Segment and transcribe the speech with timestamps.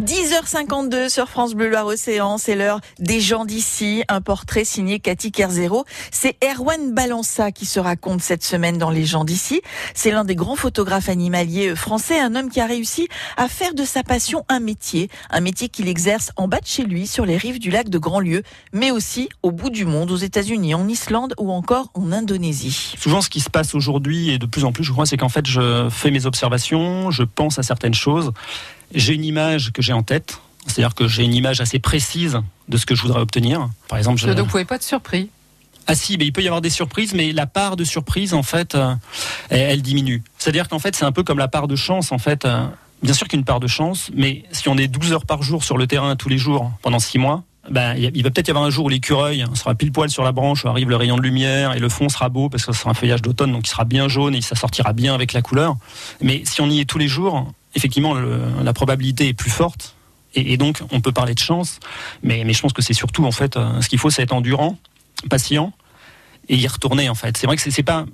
[0.00, 4.02] 10h52 sur France Bleu Loire Océan, c'est l'heure des gens d'ici.
[4.08, 5.84] Un portrait signé Cathy Kerzero.
[6.10, 9.60] C'est Erwan Balança qui se raconte cette semaine dans Les gens d'ici.
[9.94, 13.84] C'est l'un des grands photographes animaliers français, un homme qui a réussi à faire de
[13.84, 17.36] sa passion un métier, un métier qu'il exerce en bas de chez lui, sur les
[17.36, 21.34] rives du lac de Grandlieu, mais aussi au bout du monde, aux États-Unis, en Islande
[21.38, 22.94] ou encore en Indonésie.
[22.98, 25.28] Souvent, ce qui se passe aujourd'hui et de plus en plus, je crois, c'est qu'en
[25.28, 28.32] fait, je fais mes observations, je pense à certaines choses
[28.94, 32.76] j'ai une image que j'ai en tête, c'est-à-dire que j'ai une image assez précise de
[32.76, 33.68] ce que je voudrais obtenir.
[33.88, 34.28] Par exemple, je...
[34.28, 35.30] donc vous pouvez pas être surpris.
[35.86, 38.42] Ah si, mais il peut y avoir des surprises, mais la part de surprise, en
[38.42, 38.94] fait, euh,
[39.48, 40.22] elle, diminue.
[40.38, 42.44] C'est-à-dire qu'en fait, c'est un peu comme la part de chance, en fait.
[42.44, 42.66] Euh,
[43.02, 45.78] bien sûr qu'une part de chance, mais si on est 12 heures par jour sur
[45.78, 48.70] le terrain tous les jours pendant 6 mois, ben, il va peut-être y avoir un
[48.70, 51.72] jour où l'écureuil sera pile poil sur la branche, où arrive le rayon de lumière
[51.74, 53.84] et le fond sera beau parce que ce sera un feuillage d'automne, donc il sera
[53.84, 55.76] bien jaune et ça sortira bien avec la couleur.
[56.20, 59.94] Mais si on y est tous les jours, effectivement, la probabilité est plus forte.
[60.34, 61.80] Et, donc, on peut parler de chance,
[62.22, 64.32] mais, mais je pense que c'est surtout, en fait, euh, ce qu'il faut, c'est être
[64.32, 64.78] endurant,
[65.28, 65.72] patient,
[66.48, 67.36] et y retourner, en fait.
[67.36, 68.06] C'est vrai que c'est pas,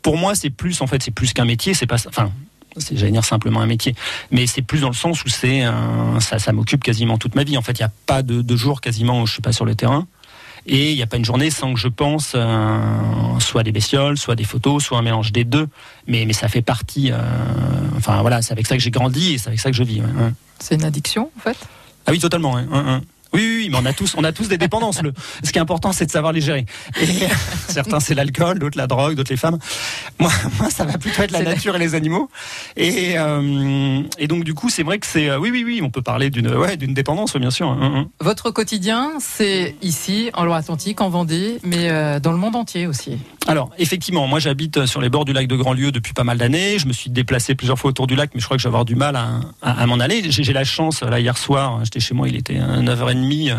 [0.00, 2.30] pour moi, c'est plus, en fait, c'est plus qu'un métier, c'est pas, enfin,
[2.76, 3.94] c'est, j'allais dire simplement un métier,
[4.30, 5.64] mais c'est plus dans le sens où c'est,
[6.20, 7.56] ça, ça m'occupe quasiment toute ma vie.
[7.56, 9.64] En fait, il n'y a pas de, de jour quasiment où je suis pas sur
[9.64, 10.06] le terrain.
[10.66, 14.16] Et il n'y a pas une journée sans que je pense euh, soit des bestioles,
[14.16, 15.68] soit des photos, soit un mélange des deux.
[16.06, 17.12] Mais, mais ça fait partie.
[17.12, 17.18] Euh,
[17.98, 20.00] enfin voilà, c'est avec ça que j'ai grandi et c'est avec ça que je vis.
[20.58, 21.58] C'est une addiction en fait?
[22.06, 22.54] Ah oui, totalement.
[22.54, 25.02] Oui, oui, mais on a tous, on a tous des dépendances.
[25.02, 25.12] Le,
[25.42, 26.66] ce qui est important, c'est de savoir les gérer.
[27.00, 27.06] Et
[27.68, 29.58] certains, c'est l'alcool, d'autres la drogue, d'autres les femmes.
[30.18, 32.28] Moi, moi, ça va plutôt être la nature et les animaux.
[32.76, 35.90] Et, euh, et donc, du coup, c'est vrai que c'est, euh, oui, oui, oui, on
[35.90, 37.68] peut parler d'une, ouais, d'une dépendance, bien sûr.
[37.68, 38.08] Hein, hein.
[38.20, 43.18] Votre quotidien, c'est ici, en Loire-Atlantique, en Vendée, mais euh, dans le monde entier aussi.
[43.46, 46.78] Alors, effectivement, moi, j'habite sur les bords du lac de Grandlieu depuis pas mal d'années.
[46.78, 48.70] Je me suis déplacé plusieurs fois autour du lac, mais je crois que je vais
[48.70, 50.22] avoir du mal à, à, à m'en aller.
[50.30, 53.53] J'ai la chance, là, hier soir, j'étais chez moi, il était 9h30 euh,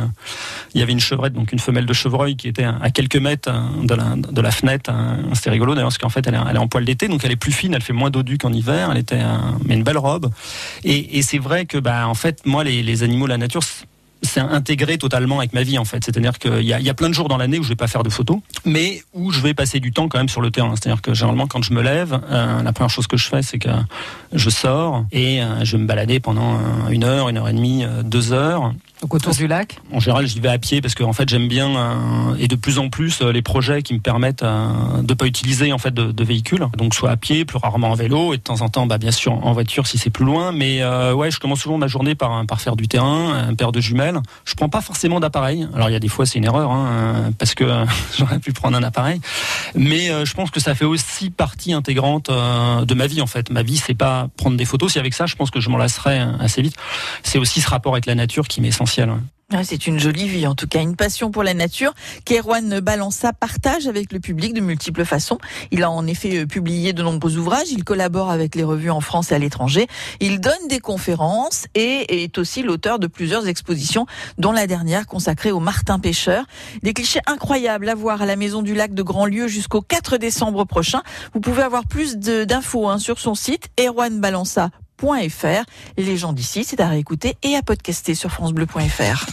[0.75, 3.49] il y avait une chevrette, donc une femelle de chevreuil qui était à quelques mètres
[3.49, 4.91] euh, de la, fenêtre.
[4.93, 7.37] Euh, c'était rigolo d'ailleurs parce qu'en fait elle est, en poil d'été, donc elle est
[7.37, 8.89] plus fine, elle fait moins dodu qu'en hiver.
[8.91, 9.21] Elle était
[9.63, 10.29] mais une belle robe.
[10.83, 13.63] Et, c'est vrai que bah en fait moi les, les animaux, la nature
[14.21, 16.03] c'est intégré totalement avec ma vie en fait.
[16.03, 18.03] C'est-à-dire qu'il y, y a, plein de jours dans l'année où je vais pas faire
[18.03, 20.73] de photos, mais où je vais passer du temps quand même sur le terrain.
[20.75, 23.69] C'est-à-dire que généralement quand je me lève, la première chose que je fais, c'est que
[24.33, 28.33] je sors et je vais me balader pendant une heure, une heure et demie, deux
[28.33, 28.73] heures
[29.13, 32.35] autour du lac En général, j'y vais à pied parce que fait, j'aime bien euh,
[32.37, 35.71] et de plus en plus euh, les projets qui me permettent euh, de pas utiliser
[35.71, 36.67] en fait de, de, véhicules.
[36.77, 39.11] Donc soit à pied, plus rarement en vélo et de temps en temps, bah, bien
[39.11, 40.51] sûr en voiture si c'est plus loin.
[40.51, 40.83] Mais
[41.13, 44.19] ouais, je commence souvent ma journée par par faire du terrain, un paire de jumelles.
[44.43, 45.67] Je prends pas forcément d'appareil.
[45.73, 47.63] Alors il y a des fois c'est une erreur hein, parce que
[48.17, 49.21] j'aurais pu prendre un appareil.
[49.75, 53.49] Mais je pense que ça fait aussi partie intégrante de ma vie en fait.
[53.49, 54.91] Ma vie c'est pas prendre des photos.
[54.93, 56.75] Si avec ça, je pense que je m'en lasserai assez vite.
[57.23, 58.94] C'est aussi ce rapport avec la nature qui m'est essentiel
[59.63, 61.93] c'est une jolie vie, en tout cas, une passion pour la nature
[62.25, 65.37] qu'Erwan Balança partage avec le public de multiples façons.
[65.71, 69.01] Il a en effet euh, publié de nombreux ouvrages, il collabore avec les revues en
[69.01, 69.87] France et à l'étranger,
[70.19, 74.07] il donne des conférences et est aussi l'auteur de plusieurs expositions,
[74.37, 76.45] dont la dernière consacrée au Martin Pêcheur.
[76.81, 80.65] Des clichés incroyables à voir à la Maison du Lac de Grandlieu jusqu'au 4 décembre
[80.65, 81.01] prochain.
[81.33, 84.84] Vous pouvez avoir plus d'infos hein, sur son site erwanbalança.com
[85.97, 89.25] les gens d'ici, c'est à réécouter et à podcaster sur francebleu.fr.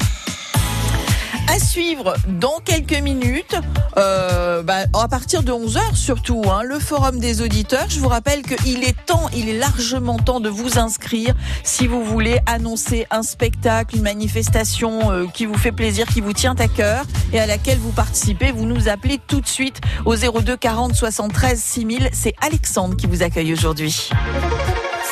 [1.49, 3.57] À suivre dans quelques minutes,
[3.97, 7.87] euh, bah, à partir de 11h surtout, hein, le forum des auditeurs.
[7.89, 11.35] Je vous rappelle qu'il est temps, il est largement temps de vous inscrire
[11.65, 16.33] si vous voulez annoncer un spectacle, une manifestation euh, qui vous fait plaisir, qui vous
[16.33, 18.53] tient à cœur et à laquelle vous participez.
[18.53, 22.11] Vous nous appelez tout de suite au 02 40 73 6000.
[22.13, 24.11] C'est Alexandre qui vous accueille aujourd'hui.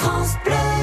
[0.01, 0.81] France